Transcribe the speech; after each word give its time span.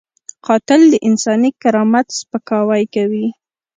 قاتل 0.45 0.81
د 0.89 0.95
انساني 1.07 1.51
کرامت 1.61 2.07
سپکاوی 2.19 2.83
کوي 2.95 3.27